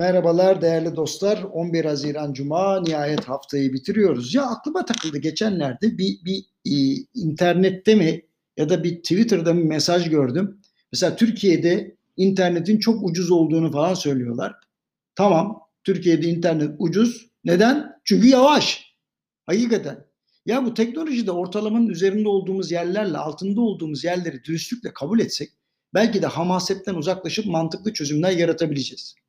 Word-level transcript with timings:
Merhabalar 0.00 0.62
değerli 0.62 0.96
dostlar. 0.96 1.42
11 1.42 1.84
Haziran 1.84 2.32
Cuma 2.32 2.80
nihayet 2.80 3.24
haftayı 3.24 3.72
bitiriyoruz. 3.72 4.34
Ya 4.34 4.46
aklıma 4.46 4.84
takıldı 4.84 5.18
geçenlerde 5.18 5.98
bir, 5.98 6.24
bir 6.24 6.44
e, 6.66 7.04
internette 7.14 7.94
mi 7.94 8.22
ya 8.56 8.68
da 8.68 8.84
bir 8.84 8.96
Twitter'da 8.96 9.56
bir 9.56 9.62
mesaj 9.62 10.10
gördüm. 10.10 10.60
Mesela 10.92 11.16
Türkiye'de 11.16 11.96
internetin 12.16 12.78
çok 12.78 13.04
ucuz 13.04 13.30
olduğunu 13.30 13.72
falan 13.72 13.94
söylüyorlar. 13.94 14.54
Tamam 15.14 15.60
Türkiye'de 15.84 16.26
internet 16.26 16.70
ucuz. 16.78 17.30
Neden? 17.44 17.92
Çünkü 18.04 18.28
yavaş. 18.28 18.94
Hakikaten. 19.46 20.04
Ya 20.46 20.64
bu 20.64 20.74
teknolojide 20.74 21.30
ortalamanın 21.30 21.88
üzerinde 21.88 22.28
olduğumuz 22.28 22.70
yerlerle 22.70 23.18
altında 23.18 23.60
olduğumuz 23.60 24.04
yerleri 24.04 24.44
dürüstlükle 24.44 24.92
kabul 24.92 25.20
etsek 25.20 25.50
belki 25.94 26.22
de 26.22 26.26
hamasetten 26.26 26.94
uzaklaşıp 26.94 27.46
mantıklı 27.46 27.92
çözümler 27.92 28.30
yaratabileceğiz. 28.30 29.19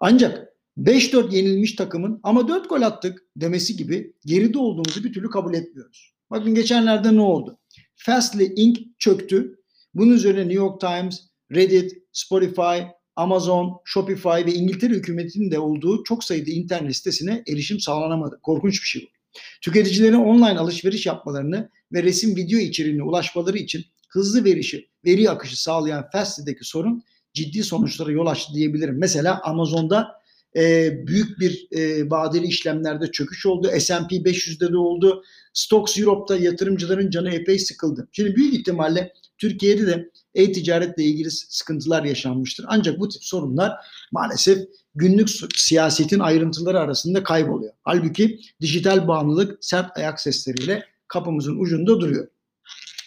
Ancak 0.00 0.48
5-4 0.78 1.34
yenilmiş 1.34 1.74
takımın 1.74 2.20
ama 2.22 2.48
4 2.48 2.68
gol 2.68 2.82
attık 2.82 3.22
demesi 3.36 3.76
gibi 3.76 4.14
geride 4.26 4.58
olduğumuzu 4.58 5.04
bir 5.04 5.12
türlü 5.12 5.30
kabul 5.30 5.54
etmiyoruz. 5.54 6.14
Bakın 6.30 6.54
geçenlerde 6.54 7.14
ne 7.16 7.20
oldu? 7.20 7.58
Fastly 7.96 8.52
Inc. 8.56 8.80
çöktü. 8.98 9.56
Bunun 9.94 10.12
üzerine 10.12 10.40
New 10.40 10.54
York 10.54 10.80
Times, 10.80 11.20
Reddit, 11.52 11.92
Spotify, 12.12 12.82
Amazon, 13.16 13.80
Shopify 13.84 14.28
ve 14.28 14.54
İngiltere 14.54 14.94
hükümetinin 14.94 15.50
de 15.50 15.58
olduğu 15.58 16.04
çok 16.04 16.24
sayıda 16.24 16.50
internet 16.50 16.96
sitesine 16.96 17.42
erişim 17.48 17.80
sağlanamadı. 17.80 18.40
Korkunç 18.42 18.82
bir 18.82 18.86
şey 18.86 19.02
bu. 19.02 19.38
Tüketicilerin 19.60 20.14
online 20.14 20.58
alışveriş 20.58 21.06
yapmalarını 21.06 21.70
ve 21.92 22.02
resim 22.02 22.36
video 22.36 22.58
içeriğine 22.58 23.02
ulaşmaları 23.02 23.58
için 23.58 23.84
hızlı 24.08 24.44
verişi, 24.44 24.88
veri 25.04 25.30
akışı 25.30 25.62
sağlayan 25.62 26.10
Fastly'deki 26.12 26.64
sorun 26.64 27.02
ciddi 27.34 27.64
sonuçlara 27.64 28.12
yol 28.12 28.26
açtı 28.26 28.54
diyebilirim. 28.54 28.98
Mesela 28.98 29.40
Amazon'da 29.42 30.20
e, 30.56 30.92
büyük 31.06 31.40
bir 31.40 31.68
e, 31.72 32.10
vadeli 32.10 32.46
işlemlerde 32.46 33.10
çöküş 33.12 33.46
oldu. 33.46 33.70
S&P 33.78 34.16
500'de 34.16 34.72
de 34.72 34.76
oldu. 34.76 35.22
Stocks 35.52 35.98
Europe'da 35.98 36.36
yatırımcıların 36.36 37.10
canı 37.10 37.30
epey 37.30 37.58
sıkıldı. 37.58 38.08
Şimdi 38.12 38.36
büyük 38.36 38.54
ihtimalle 38.54 39.12
Türkiye'de 39.38 39.86
de 39.86 40.10
e-ticaretle 40.34 41.04
ilgili 41.04 41.30
sıkıntılar 41.30 42.04
yaşanmıştır. 42.04 42.64
Ancak 42.68 43.00
bu 43.00 43.08
tip 43.08 43.24
sorunlar 43.24 43.72
maalesef 44.12 44.58
günlük 44.94 45.30
siyasetin 45.56 46.18
ayrıntıları 46.18 46.80
arasında 46.80 47.22
kayboluyor. 47.22 47.72
Halbuki 47.82 48.40
dijital 48.60 49.08
bağımlılık 49.08 49.64
sert 49.64 49.96
ayak 49.96 50.20
sesleriyle 50.20 50.84
kapımızın 51.08 51.60
ucunda 51.60 52.00
duruyor. 52.00 52.28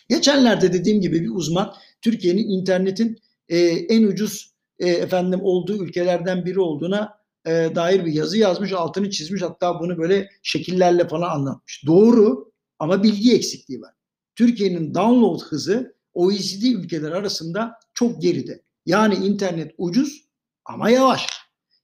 Geçenlerde 0.10 0.74
dediğim 0.74 1.02
gibi 1.02 1.22
bir 1.22 1.30
uzman 1.30 1.74
Türkiye'nin 2.02 2.50
internetin 2.50 3.18
e, 3.50 3.58
en 3.68 4.04
ucuz 4.04 4.54
e, 4.80 4.90
efendim 4.90 5.40
olduğu 5.44 5.84
ülkelerden 5.84 6.46
biri 6.46 6.60
olduğuna 6.60 7.24
e, 7.46 7.52
dair 7.52 8.06
bir 8.06 8.14
yazı 8.14 8.38
yazmış, 8.38 8.72
altını 8.72 9.10
çizmiş. 9.10 9.42
Hatta 9.42 9.80
bunu 9.80 9.98
böyle 9.98 10.30
şekillerle 10.42 11.08
falan 11.08 11.30
anlatmış. 11.30 11.84
Doğru 11.86 12.52
ama 12.80 13.04
bilgi 13.04 13.36
eksikliği 13.36 13.82
var. 13.82 13.94
Türkiye'nin 14.36 14.94
download 14.94 15.42
hızı 15.42 15.96
OECD 16.14 16.64
ülkeler 16.64 17.12
arasında 17.12 17.80
çok 17.94 18.22
geride. 18.22 18.64
Yani 18.86 19.16
internet 19.16 19.72
ucuz 19.78 20.26
ama 20.66 20.90
yavaş. 20.90 21.28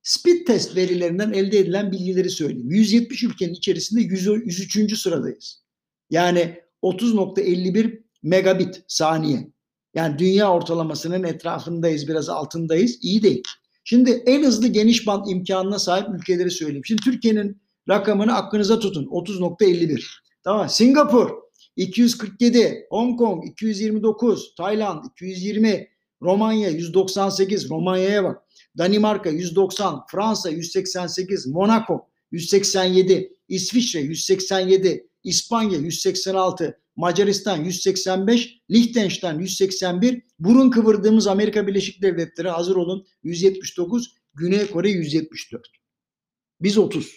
Speed 0.03 0.45
test 0.45 0.75
verilerinden 0.75 1.31
elde 1.33 1.59
edilen 1.59 1.91
bilgileri 1.91 2.29
söyleyeyim. 2.29 2.69
170 2.69 3.23
ülkenin 3.23 3.53
içerisinde 3.53 4.01
103. 4.01 4.97
sıradayız. 4.97 5.63
Yani 6.09 6.59
30.51 6.83 8.03
megabit 8.23 8.83
saniye. 8.87 9.47
Yani 9.99 10.19
dünya 10.19 10.53
ortalamasının 10.53 11.23
etrafındayız, 11.23 12.07
biraz 12.07 12.29
altındayız. 12.29 12.97
İyi 13.01 13.23
değil. 13.23 13.43
Şimdi 13.83 14.23
en 14.25 14.43
hızlı 14.43 14.67
geniş 14.67 15.07
band 15.07 15.27
imkanına 15.27 15.79
sahip 15.79 16.07
ülkeleri 16.15 16.51
söyleyeyim. 16.51 16.85
Şimdi 16.85 17.01
Türkiye'nin 17.01 17.61
rakamını 17.89 18.35
aklınıza 18.35 18.79
tutun. 18.79 19.05
30.51. 19.05 20.03
Tamam. 20.43 20.69
Singapur 20.69 21.29
247, 21.75 22.87
Hong 22.89 23.19
Kong 23.19 23.45
229, 23.47 24.55
Tayland 24.55 25.03
220, 25.11 25.87
Romanya 26.21 26.69
198, 26.69 27.69
Romanya'ya 27.69 28.23
bak. 28.23 28.37
Danimarka 28.77 29.29
190, 29.29 30.01
Fransa 30.11 30.49
188, 30.49 31.47
Monaco 31.47 32.07
187, 32.31 33.37
İsviçre 33.47 33.99
187, 33.99 35.07
İspanya 35.23 35.79
186, 35.79 36.79
Macaristan 36.99 37.63
185, 37.63 38.61
Liechtenstein 38.71 39.39
181, 39.39 40.21
burun 40.39 40.69
kıvırdığımız 40.69 41.27
Amerika 41.27 41.67
Birleşik 41.67 42.01
Devletleri 42.01 42.49
hazır 42.49 42.75
olun 42.75 43.05
179, 43.23 44.15
Güney 44.33 44.67
Kore 44.67 44.89
174. 44.89 45.67
Biz 46.61 46.77
30. 46.77 47.15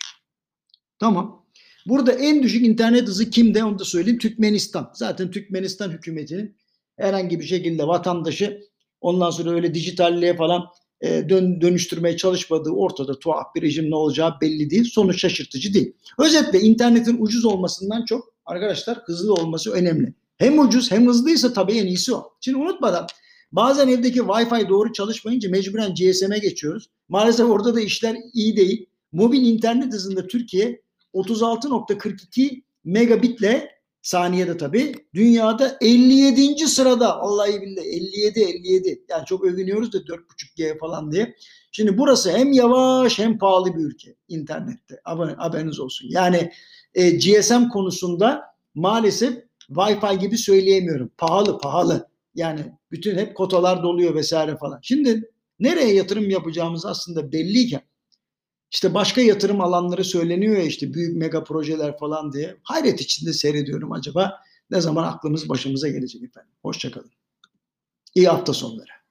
Tamam. 0.99 1.47
Burada 1.87 2.13
en 2.13 2.43
düşük 2.43 2.67
internet 2.67 3.09
hızı 3.09 3.31
kimde 3.31 3.65
onu 3.65 3.79
da 3.79 3.85
söyleyeyim. 3.85 4.19
Türkmenistan. 4.19 4.91
Zaten 4.95 5.31
Türkmenistan 5.31 5.91
hükümetinin 5.91 6.57
herhangi 6.97 7.41
bir 7.41 7.45
şekilde 7.45 7.87
vatandaşı 7.87 8.61
ondan 9.01 9.31
sonra 9.31 9.51
öyle 9.51 9.75
dijitalliğe 9.75 10.37
falan 10.37 10.65
e, 11.01 11.29
dön, 11.29 11.61
dönüştürmeye 11.61 12.17
çalışmadığı 12.17 12.71
ortada 12.71 13.19
tuhaf 13.19 13.55
bir 13.55 13.63
rejim 13.63 13.91
ne 13.91 13.97
olacağı 13.97 14.41
belli 14.41 14.71
değil. 14.71 14.85
Sonuç 14.85 15.21
şaşırtıcı 15.21 15.75
değil. 15.75 15.93
Özetle 16.19 16.61
internetin 16.61 17.17
ucuz 17.21 17.45
olmasından 17.45 18.05
çok 18.05 18.32
arkadaşlar 18.47 18.99
hızlı 19.05 19.35
olması 19.35 19.73
önemli. 19.73 20.15
Hem 20.37 20.59
ucuz 20.59 20.91
hem 20.91 21.07
hızlıysa 21.07 21.53
tabii 21.53 21.79
en 21.79 21.87
iyisi 21.87 22.15
o. 22.15 22.33
Şimdi 22.41 22.59
unutmadan 22.59 23.07
bazen 23.53 23.89
evdeki 23.89 24.21
Wi-Fi 24.21 24.69
doğru 24.69 24.93
çalışmayınca 24.93 25.51
mecburen 25.51 25.95
GSM'e 25.95 26.39
geçiyoruz. 26.39 26.91
Maalesef 27.09 27.51
orada 27.51 27.75
da 27.75 27.81
işler 27.81 28.17
iyi 28.35 28.57
değil. 28.57 28.87
Mobil 29.13 29.43
internet 29.43 29.93
hızında 29.93 30.27
Türkiye 30.27 30.83
36.42 31.15 32.63
megabitle 32.85 33.71
saniyede 34.03 34.57
tabii 34.57 34.95
dünyada 35.15 35.77
57. 35.81 36.67
sırada. 36.67 37.21
Vallahi 37.21 37.63
billahi 37.63 37.87
57 37.87 38.41
57. 38.41 39.05
Yani 39.09 39.27
çok 39.27 39.45
övünüyoruz 39.45 39.93
da 39.93 39.99
4.5G 39.99 40.79
falan 40.79 41.13
diye. 41.13 41.35
Şimdi 41.73 41.99
burası 41.99 42.33
hem 42.33 42.53
yavaş 42.53 43.19
hem 43.19 43.39
pahalı 43.39 43.77
bir 43.77 43.85
ülke 43.85 44.15
internette. 44.29 45.01
Haberiniz 45.37 45.81
olsun. 45.81 46.09
Yani 46.11 46.51
e, 46.95 47.11
GSM 47.11 47.69
konusunda 47.73 48.43
maalesef 48.75 49.39
Wi-Fi 49.69 50.19
gibi 50.19 50.39
söyleyemiyorum. 50.39 51.11
Pahalı 51.19 51.59
pahalı. 51.59 52.09
Yani 52.35 52.61
bütün 52.91 53.19
hep 53.19 53.37
kotalar 53.37 53.83
doluyor 53.83 54.15
vesaire 54.15 54.57
falan. 54.57 54.79
Şimdi 54.83 55.31
nereye 55.61 55.95
yatırım 55.95 56.31
yapacağımız 56.31 56.87
aslında 56.87 57.33
belliyken 57.33 57.83
işte 58.73 58.95
başka 58.95 59.21
yatırım 59.21 59.61
alanları 59.61 60.05
söyleniyor 60.05 60.57
ya 60.57 60.63
işte 60.63 60.95
büyük 60.95 61.17
mega 61.17 61.45
projeler 61.45 61.99
falan 61.99 62.33
diye. 62.33 62.57
Hayret 62.63 63.01
içinde 63.01 63.33
seyrediyorum 63.33 63.93
acaba 63.93 64.41
ne 64.71 64.81
zaman 64.81 65.05
aklımız 65.05 65.49
başımıza 65.49 65.89
gelecek 65.89 66.23
efendim. 66.23 66.53
Hoşçakalın. 66.63 67.11
İyi 68.15 68.29
hafta 68.29 68.53
sonları. 68.53 69.02